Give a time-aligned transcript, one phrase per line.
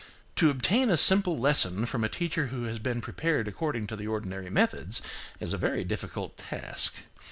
[0.37, 4.07] To obtain a simple lesson from a teacher who has been prepared according to the
[4.07, 4.99] ordinary methods,
[5.39, 6.95] is a very difficult task.